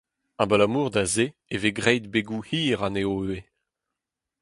Abalamour 0.43 0.87
da 0.93 1.03
se 1.13 1.25
e 1.53 1.55
vez 1.61 1.75
graet 1.77 2.03
“begoù 2.13 2.41
hir” 2.47 2.79
anezho 2.87 3.15
ivez! 3.25 3.45